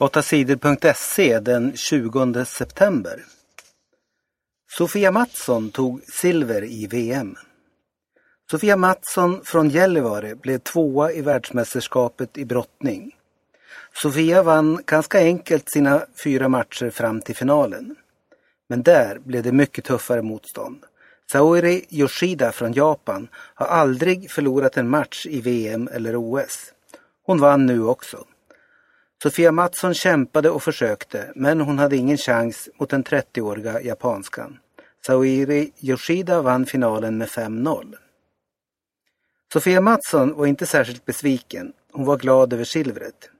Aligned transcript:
8sidor.se 0.00 1.40
den 1.40 1.76
20 1.76 2.44
september. 2.44 3.24
Sofia 4.78 5.10
Mattsson 5.10 5.70
tog 5.70 6.02
silver 6.02 6.64
i 6.64 6.86
VM. 6.86 7.36
Sofia 8.50 8.76
Mattsson 8.76 9.40
från 9.44 9.68
Gällivare 9.68 10.34
blev 10.34 10.58
tvåa 10.58 11.12
i 11.12 11.20
världsmästerskapet 11.20 12.38
i 12.38 12.44
brottning. 12.44 13.16
Sofia 14.02 14.42
vann 14.42 14.82
ganska 14.86 15.18
enkelt 15.18 15.70
sina 15.70 16.02
fyra 16.24 16.48
matcher 16.48 16.90
fram 16.90 17.20
till 17.20 17.36
finalen. 17.36 17.96
Men 18.68 18.82
där 18.82 19.18
blev 19.18 19.42
det 19.42 19.52
mycket 19.52 19.84
tuffare 19.84 20.22
motstånd. 20.22 20.84
Saori 21.32 21.86
Yoshida 21.90 22.52
från 22.52 22.72
Japan 22.72 23.28
har 23.34 23.66
aldrig 23.66 24.30
förlorat 24.30 24.76
en 24.76 24.88
match 24.88 25.26
i 25.26 25.40
VM 25.40 25.88
eller 25.92 26.16
OS. 26.16 26.72
Hon 27.26 27.40
vann 27.40 27.66
nu 27.66 27.84
också. 27.84 28.24
Sofia 29.22 29.52
Mattsson 29.52 29.94
kämpade 29.94 30.50
och 30.50 30.62
försökte, 30.62 31.32
men 31.34 31.60
hon 31.60 31.78
hade 31.78 31.96
ingen 31.96 32.16
chans 32.16 32.68
mot 32.78 32.90
den 32.90 33.04
30-åriga 33.04 33.82
japanskan. 33.82 34.58
Saori 35.06 35.72
Yoshida 35.80 36.42
vann 36.42 36.66
finalen 36.66 37.18
med 37.18 37.28
5-0. 37.28 37.94
Sofia 39.52 39.80
Mattsson 39.80 40.34
var 40.34 40.46
inte 40.46 40.66
särskilt 40.66 41.04
besviken. 41.04 41.72
Hon 41.92 42.06
var 42.06 42.16
glad 42.16 42.52
över 42.52 42.64
silvret. 42.64 43.30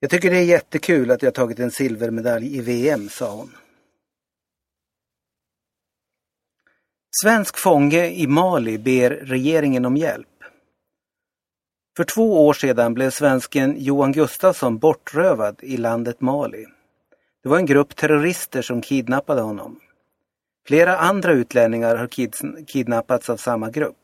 Jag 0.00 0.10
tycker 0.10 0.30
det 0.30 0.36
är 0.36 0.44
jättekul 0.44 1.10
att 1.10 1.22
jag 1.22 1.34
tagit 1.34 1.58
en 1.58 1.70
silvermedalj 1.70 2.56
i 2.56 2.60
VM, 2.60 3.08
sa 3.08 3.30
hon. 3.30 3.56
Svensk 7.22 7.58
fånge 7.58 8.06
i 8.06 8.26
Mali 8.26 8.78
ber 8.78 9.10
regeringen 9.10 9.84
om 9.84 9.96
hjälp. 9.96 10.33
För 11.96 12.04
två 12.04 12.46
år 12.46 12.52
sedan 12.52 12.94
blev 12.94 13.10
svensken 13.10 13.74
Johan 13.78 14.12
Gustafsson 14.12 14.78
bortrövad 14.78 15.56
i 15.62 15.76
landet 15.76 16.20
Mali. 16.20 16.66
Det 17.42 17.48
var 17.48 17.56
en 17.58 17.66
grupp 17.66 17.96
terrorister 17.96 18.62
som 18.62 18.82
kidnappade 18.82 19.40
honom. 19.40 19.80
Flera 20.66 20.98
andra 20.98 21.32
utlänningar 21.32 21.96
har 21.96 22.08
kidnappats 22.66 23.30
av 23.30 23.36
samma 23.36 23.70
grupp. 23.70 23.96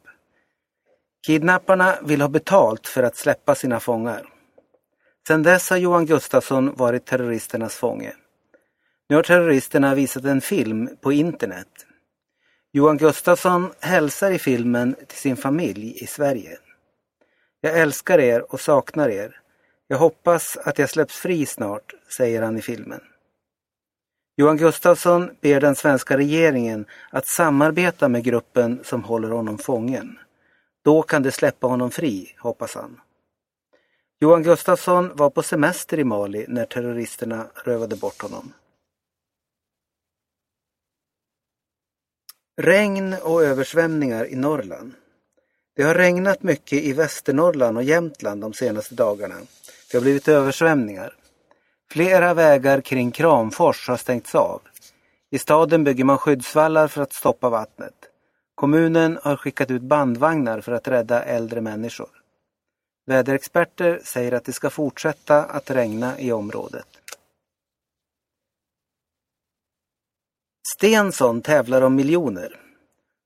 Kidnapparna 1.26 1.94
vill 2.02 2.20
ha 2.20 2.28
betalt 2.28 2.86
för 2.86 3.02
att 3.02 3.16
släppa 3.16 3.54
sina 3.54 3.80
fångar. 3.80 4.26
Sedan 5.28 5.42
dess 5.42 5.70
har 5.70 5.76
Johan 5.76 6.06
Gustafsson 6.06 6.74
varit 6.74 7.06
terroristernas 7.06 7.76
fånge. 7.76 8.12
Nu 9.08 9.16
har 9.16 9.22
terroristerna 9.22 9.94
visat 9.94 10.24
en 10.24 10.40
film 10.40 10.88
på 11.00 11.12
internet. 11.12 11.86
Johan 12.72 12.96
Gustafsson 12.96 13.72
hälsar 13.80 14.30
i 14.30 14.38
filmen 14.38 14.94
till 15.08 15.18
sin 15.18 15.36
familj 15.36 16.02
i 16.02 16.06
Sverige. 16.06 16.58
Jag 17.60 17.78
älskar 17.78 18.18
er 18.18 18.52
och 18.52 18.60
saknar 18.60 19.08
er. 19.08 19.40
Jag 19.86 19.98
hoppas 19.98 20.56
att 20.56 20.78
jag 20.78 20.90
släpps 20.90 21.16
fri 21.16 21.46
snart, 21.46 21.94
säger 22.16 22.42
han 22.42 22.58
i 22.58 22.62
filmen. 22.62 23.00
Johan 24.36 24.56
Gustafsson 24.56 25.30
ber 25.40 25.60
den 25.60 25.76
svenska 25.76 26.16
regeringen 26.16 26.86
att 27.10 27.26
samarbeta 27.26 28.08
med 28.08 28.24
gruppen 28.24 28.80
som 28.84 29.04
håller 29.04 29.30
honom 29.30 29.58
fången. 29.58 30.18
Då 30.84 31.02
kan 31.02 31.22
de 31.22 31.32
släppa 31.32 31.66
honom 31.66 31.90
fri, 31.90 32.36
hoppas 32.38 32.74
han. 32.74 33.00
Johan 34.20 34.42
Gustafsson 34.42 35.16
var 35.16 35.30
på 35.30 35.42
semester 35.42 35.98
i 35.98 36.04
Mali 36.04 36.44
när 36.48 36.66
terroristerna 36.66 37.46
rövade 37.64 37.96
bort 37.96 38.22
honom. 38.22 38.52
Regn 42.56 43.14
och 43.22 43.42
översvämningar 43.42 44.26
i 44.26 44.36
Norrland. 44.36 44.94
Det 45.80 45.86
har 45.86 45.94
regnat 45.94 46.42
mycket 46.42 46.82
i 46.82 46.92
Västernorrland 46.92 47.76
och 47.76 47.82
Jämtland 47.82 48.40
de 48.40 48.52
senaste 48.52 48.94
dagarna. 48.94 49.34
Det 49.90 49.96
har 49.96 50.02
blivit 50.02 50.28
översvämningar. 50.28 51.14
Flera 51.90 52.34
vägar 52.34 52.80
kring 52.80 53.10
Kramfors 53.10 53.88
har 53.88 53.96
stängts 53.96 54.34
av. 54.34 54.62
I 55.30 55.38
staden 55.38 55.84
bygger 55.84 56.04
man 56.04 56.18
skyddsvallar 56.18 56.88
för 56.88 57.02
att 57.02 57.12
stoppa 57.12 57.50
vattnet. 57.50 57.94
Kommunen 58.54 59.18
har 59.22 59.36
skickat 59.36 59.70
ut 59.70 59.82
bandvagnar 59.82 60.60
för 60.60 60.72
att 60.72 60.88
rädda 60.88 61.22
äldre 61.22 61.60
människor. 61.60 62.10
Väderexperter 63.06 64.00
säger 64.04 64.32
att 64.32 64.44
det 64.44 64.52
ska 64.52 64.70
fortsätta 64.70 65.44
att 65.44 65.70
regna 65.70 66.20
i 66.20 66.32
området. 66.32 66.88
Stensson 70.76 71.42
tävlar 71.42 71.82
om 71.82 71.94
miljoner. 71.94 72.69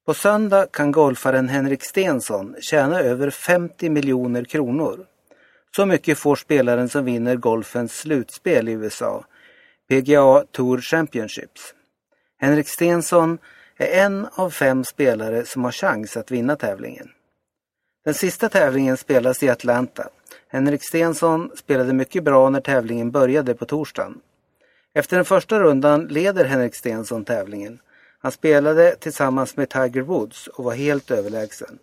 På 0.07 0.15
söndag 0.15 0.67
kan 0.73 0.93
golfaren 0.93 1.49
Henrik 1.49 1.85
Stensson 1.85 2.57
tjäna 2.61 3.01
över 3.01 3.31
50 3.31 3.91
miljoner 3.91 4.45
kronor. 4.45 5.07
Så 5.77 5.87
mycket 5.87 6.19
får 6.19 6.37
spelaren 6.37 6.89
som 6.89 7.05
vinner 7.05 7.37
golfens 7.37 7.99
slutspel 7.99 8.69
i 8.69 8.73
USA, 8.73 9.25
PGA 9.89 10.45
Tour 10.53 10.81
Championships. 10.81 11.75
Henrik 12.41 12.69
Stensson 12.69 13.39
är 13.77 14.05
en 14.05 14.27
av 14.35 14.51
fem 14.51 14.85
spelare 14.85 15.45
som 15.45 15.65
har 15.65 15.73
chans 15.73 16.17
att 16.17 16.31
vinna 16.31 16.57
tävlingen. 16.57 17.09
Den 18.05 18.15
sista 18.15 18.49
tävlingen 18.49 18.97
spelas 18.97 19.43
i 19.43 19.49
Atlanta. 19.49 20.09
Henrik 20.49 20.85
Stensson 20.85 21.51
spelade 21.57 21.93
mycket 21.93 22.25
bra 22.25 22.51
när 22.51 22.61
tävlingen 22.61 23.11
började 23.11 23.55
på 23.55 23.65
torsdagen. 23.67 24.21
Efter 24.95 25.17
den 25.17 25.25
första 25.25 25.61
rundan 25.61 26.07
leder 26.07 26.45
Henrik 26.45 26.75
Stensson 26.75 27.25
tävlingen. 27.25 27.79
Han 28.25 28.33
spelade 28.33 28.97
tillsammans 28.97 29.57
med 29.57 29.69
Tiger 29.69 30.01
Woods 30.01 30.47
och 30.47 30.65
var 30.65 30.75
helt 30.75 31.11
överlägsen. 31.11 31.79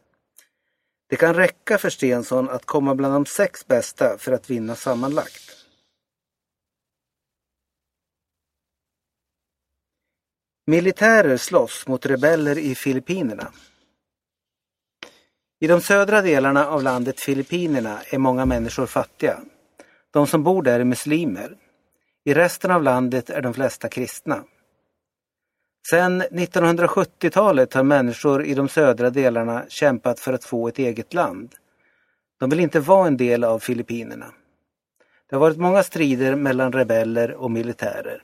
Det 1.09 1.15
kan 1.15 1.35
räcka 1.35 1.77
för 1.77 1.89
Stensson 1.89 2.49
att 2.49 2.65
komma 2.65 2.95
bland 2.95 3.13
de 3.13 3.25
sex 3.25 3.67
bästa 3.67 4.17
för 4.17 4.31
att 4.31 4.49
vinna 4.49 4.75
sammanlagt. 4.75 5.65
Militärer 10.65 11.37
slåss 11.37 11.87
mot 11.87 12.05
rebeller 12.05 12.57
i 12.57 12.75
Filippinerna. 12.75 13.51
I 15.59 15.67
de 15.67 15.81
södra 15.81 16.21
delarna 16.21 16.67
av 16.67 16.83
landet 16.83 17.19
Filippinerna 17.19 18.01
är 18.09 18.17
många 18.17 18.45
människor 18.45 18.85
fattiga. 18.85 19.39
De 20.11 20.27
som 20.27 20.43
bor 20.43 20.63
där 20.63 20.79
är 20.79 20.83
muslimer. 20.83 21.57
I 22.23 22.33
resten 22.33 22.71
av 22.71 22.83
landet 22.83 23.29
är 23.29 23.41
de 23.41 23.53
flesta 23.53 23.89
kristna. 23.89 24.43
Sedan 25.89 26.21
1970-talet 26.21 27.73
har 27.73 27.83
människor 27.83 28.45
i 28.45 28.53
de 28.53 28.69
södra 28.69 29.09
delarna 29.09 29.65
kämpat 29.69 30.19
för 30.19 30.33
att 30.33 30.43
få 30.43 30.67
ett 30.67 30.79
eget 30.79 31.13
land. 31.13 31.55
De 32.39 32.49
vill 32.49 32.59
inte 32.59 32.79
vara 32.79 33.07
en 33.07 33.17
del 33.17 33.43
av 33.43 33.59
Filippinerna. 33.59 34.25
Det 35.29 35.35
har 35.35 35.41
varit 35.41 35.57
många 35.57 35.83
strider 35.83 36.35
mellan 36.35 36.71
rebeller 36.71 37.31
och 37.31 37.51
militärer. 37.51 38.21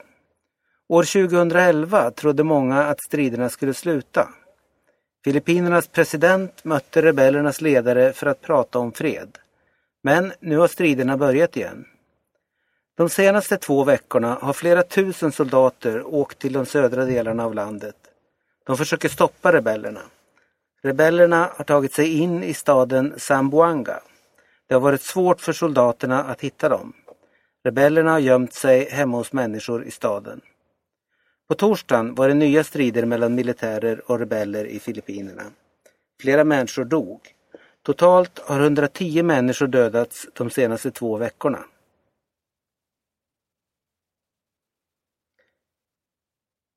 År 0.90 1.04
2011 1.04 2.12
trodde 2.12 2.44
många 2.44 2.84
att 2.84 3.02
striderna 3.02 3.50
skulle 3.50 3.74
sluta. 3.74 4.30
Filippinernas 5.24 5.88
president 5.88 6.64
mötte 6.64 7.02
rebellernas 7.02 7.62
ledare 7.62 8.14
för 8.14 8.28
att 8.28 8.42
prata 8.42 8.80
om 8.80 8.92
fred. 8.92 9.38
Men 10.04 10.34
nu 10.40 10.58
har 10.58 10.68
striderna 10.68 11.18
börjat 11.18 11.58
igen. 11.58 11.86
De 12.98 13.10
senaste 13.10 13.58
två 13.58 13.84
veckorna 13.84 14.38
har 14.42 14.54
flera 14.54 14.84
tusen 14.84 15.32
soldater 15.32 16.08
åkt 16.16 16.40
till 16.40 16.54
de 16.54 16.66
södra 16.66 17.06
delarna 17.06 17.46
av 17.46 17.54
landet. 17.54 17.96
De 18.66 18.78
försöker 18.78 19.10
stoppa 19.10 19.54
rebellerna. 19.54 20.02
Rebellerna 20.84 21.52
har 21.56 21.64
tagit 21.64 21.94
sig 21.94 22.20
in 22.20 22.44
i 22.44 22.54
staden 22.54 23.14
Zamboanga. 23.18 24.00
Det 24.68 24.74
har 24.74 24.82
varit 24.82 25.02
svårt 25.02 25.42
för 25.42 25.54
soldaterna 25.54 26.24
att 26.24 26.42
hitta 26.42 26.70
dem. 26.70 26.94
Rebellerna 27.64 28.12
har 28.12 28.20
gömt 28.20 28.54
sig 28.54 28.90
hemma 28.90 29.18
hos 29.18 29.34
människor 29.34 29.84
i 29.84 29.92
staden. 29.92 30.42
På 31.48 31.56
torsdagen 31.56 32.16
var 32.16 32.28
det 32.28 32.34
nya 32.34 32.64
strider 32.64 33.06
mellan 33.06 33.36
militärer 33.36 34.12
och 34.12 34.20
rebeller 34.20 34.66
i 34.66 34.80
Filippinerna. 34.80 35.44
Flera 36.22 36.44
människor 36.44 36.86
dog. 36.86 37.22
Totalt 37.86 38.40
har 38.40 38.60
110 38.60 39.24
människor 39.24 39.68
dödats 39.68 40.28
de 40.34 40.50
senaste 40.50 40.92
två 40.92 41.18
veckorna. 41.18 41.60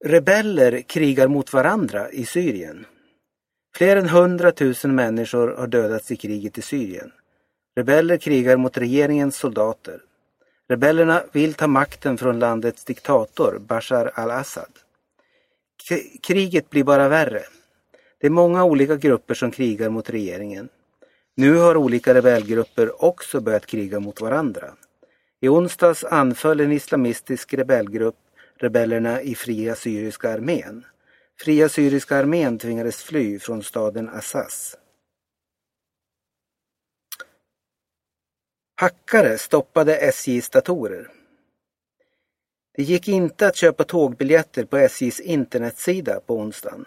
Rebeller 0.05 0.81
krigar 0.81 1.29
mot 1.29 1.53
varandra 1.53 2.11
i 2.11 2.25
Syrien. 2.25 2.87
Fler 3.77 3.97
än 3.97 4.07
100 4.07 4.53
000 4.61 4.75
människor 4.93 5.49
har 5.49 5.67
dödats 5.67 6.11
i 6.11 6.17
kriget 6.17 6.59
i 6.59 6.63
Syrien. 6.63 7.13
Rebeller 7.77 8.17
krigar 8.17 8.57
mot 8.57 8.79
regeringens 8.79 9.37
soldater. 9.37 10.01
Rebellerna 10.69 11.23
vill 11.33 11.55
ta 11.55 11.67
makten 11.67 12.19
från 12.19 12.39
landets 12.39 12.85
diktator 12.85 13.59
Bashar 13.59 14.11
al-Assad. 14.15 14.73
Kriget 16.23 16.71
blir 16.71 16.85
bara 16.85 17.09
värre. 17.09 17.43
Det 18.21 18.27
är 18.27 18.31
många 18.31 18.65
olika 18.65 18.97
grupper 18.97 19.35
som 19.35 19.51
krigar 19.51 19.89
mot 19.89 20.11
regeringen. 20.11 20.69
Nu 21.37 21.57
har 21.57 21.77
olika 21.77 22.15
rebellgrupper 22.15 23.05
också 23.05 23.41
börjat 23.41 23.67
kriga 23.67 24.01
mot 24.01 24.21
varandra. 24.21 24.75
I 25.41 25.49
onsdags 25.49 26.05
anföll 26.05 26.61
en 26.61 26.73
islamistisk 26.73 27.55
rebellgrupp 27.55 28.17
rebellerna 28.61 29.23
i 29.23 29.35
Fria 29.35 29.75
Syriska 29.75 30.31
armén. 30.31 30.85
Fria 31.41 31.69
Syriska 31.69 32.17
armén 32.17 32.59
tvingades 32.59 33.03
fly 33.03 33.39
från 33.39 33.63
staden 33.63 34.09
Assas. 34.09 34.77
Hackare 38.81 39.39
stoppade 39.39 39.97
SJs 39.97 40.51
datorer. 40.51 41.11
Det 42.77 42.83
gick 42.83 43.09
inte 43.09 43.47
att 43.47 43.57
köpa 43.57 43.85
tågbiljetter 43.85 44.65
på 44.65 44.77
SJs 44.77 45.21
internetsida 45.21 46.21
på 46.21 46.39
onsdagen. 46.39 46.85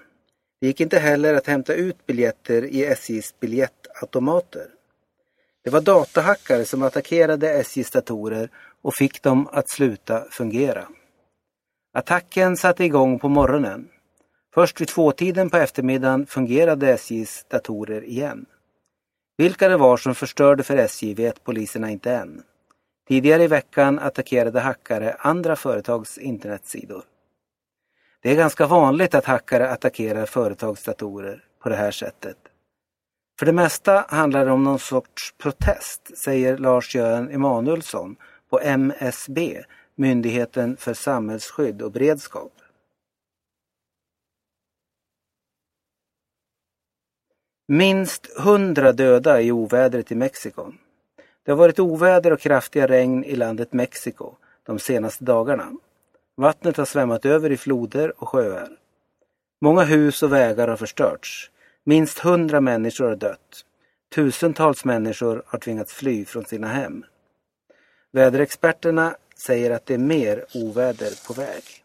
Det 0.61 0.67
gick 0.67 0.81
inte 0.81 0.99
heller 0.99 1.33
att 1.33 1.47
hämta 1.47 1.73
ut 1.73 2.05
biljetter 2.05 2.63
i 2.65 2.85
SJs 2.85 3.39
biljettautomater. 3.39 4.67
Det 5.63 5.69
var 5.69 5.81
datahackare 5.81 6.65
som 6.65 6.83
attackerade 6.83 7.49
SJs 7.49 7.91
datorer 7.91 8.49
och 8.81 8.95
fick 8.95 9.21
dem 9.21 9.47
att 9.51 9.69
sluta 9.69 10.25
fungera. 10.31 10.87
Attacken 11.95 12.57
satte 12.57 12.83
igång 12.83 13.19
på 13.19 13.29
morgonen. 13.29 13.89
Först 14.53 14.81
vid 14.81 14.87
tvåtiden 14.87 15.49
på 15.49 15.57
eftermiddagen 15.57 16.25
fungerade 16.25 16.93
SJs 16.93 17.45
datorer 17.49 18.03
igen. 18.03 18.45
Vilka 19.37 19.69
det 19.69 19.77
var 19.77 19.97
som 19.97 20.15
förstörde 20.15 20.63
för 20.63 20.77
SJ 20.77 21.13
vet 21.13 21.43
poliserna 21.43 21.89
inte 21.89 22.11
än. 22.11 22.43
Tidigare 23.07 23.43
i 23.43 23.47
veckan 23.47 23.99
attackerade 23.99 24.59
hackare 24.59 25.15
andra 25.19 25.55
företags 25.55 26.17
internetsidor. 26.17 27.03
Det 28.21 28.31
är 28.31 28.35
ganska 28.35 28.67
vanligt 28.67 29.15
att 29.15 29.25
hackare 29.25 29.69
attackerar 29.69 30.25
företagsdatorer 30.25 31.43
på 31.63 31.69
det 31.69 31.75
här 31.75 31.91
sättet. 31.91 32.37
För 33.39 33.45
det 33.45 33.53
mesta 33.53 34.05
handlar 34.09 34.45
det 34.45 34.51
om 34.51 34.63
någon 34.63 34.79
sorts 34.79 35.33
protest, 35.37 36.17
säger 36.17 36.57
Lars-Göran 36.57 37.29
Emanuelsson 37.29 38.15
på 38.49 38.59
MSB, 38.59 39.63
Myndigheten 39.95 40.77
för 40.77 40.93
samhällsskydd 40.93 41.81
och 41.81 41.91
beredskap. 41.91 42.51
Minst 47.67 48.39
hundra 48.39 48.91
döda 48.91 49.41
i 49.41 49.51
ovädret 49.51 50.11
i 50.11 50.15
Mexiko. 50.15 50.71
Det 51.43 51.51
har 51.51 51.57
varit 51.57 51.79
oväder 51.79 52.33
och 52.33 52.39
kraftiga 52.39 52.87
regn 52.87 53.23
i 53.23 53.35
landet 53.35 53.73
Mexiko 53.73 54.35
de 54.63 54.79
senaste 54.79 55.23
dagarna. 55.23 55.71
Vattnet 56.35 56.77
har 56.77 56.85
svämmat 56.85 57.25
över 57.25 57.51
i 57.51 57.57
floder 57.57 58.21
och 58.21 58.29
sjöar. 58.29 58.69
Många 59.61 59.83
hus 59.83 60.23
och 60.23 60.33
vägar 60.33 60.67
har 60.67 60.77
förstörts. 60.77 61.51
Minst 61.83 62.19
hundra 62.19 62.61
människor 62.61 63.05
har 63.05 63.15
dött. 63.15 63.65
Tusentals 64.15 64.85
människor 64.85 65.43
har 65.45 65.59
tvingats 65.59 65.93
fly 65.93 66.25
från 66.25 66.45
sina 66.45 66.67
hem. 66.67 67.05
Väderexperterna 68.11 69.15
säger 69.35 69.71
att 69.71 69.85
det 69.85 69.93
är 69.93 69.97
mer 69.97 70.45
oväder 70.53 71.27
på 71.27 71.33
väg. 71.33 71.82